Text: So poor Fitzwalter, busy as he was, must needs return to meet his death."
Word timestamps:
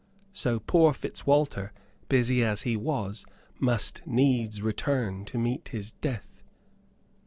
So 0.33 0.59
poor 0.59 0.93
Fitzwalter, 0.93 1.73
busy 2.09 2.43
as 2.43 2.63
he 2.63 2.75
was, 2.75 3.23
must 3.59 4.01
needs 4.07 4.59
return 4.63 5.25
to 5.25 5.37
meet 5.37 5.67
his 5.69 5.91
death." 5.91 6.41